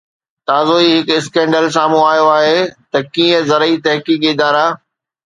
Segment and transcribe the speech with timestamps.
[0.49, 2.57] تازو ئي هڪ اسڪينڊل سامهون آيو آهي
[2.91, 4.65] ته ڪيئن زرعي تحقيقي ادارا